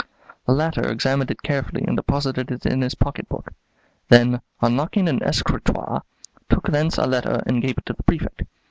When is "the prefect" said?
7.93-8.41